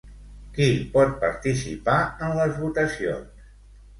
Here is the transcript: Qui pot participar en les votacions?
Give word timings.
Qui 0.53 0.69
pot 0.95 1.11
participar 1.25 1.97
en 2.27 2.33
les 2.39 2.57
votacions? 2.63 3.45